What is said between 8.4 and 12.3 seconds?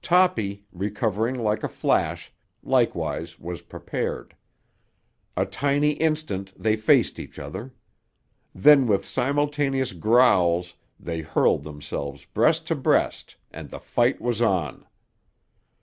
Then with simultaneous growls they hurled themselves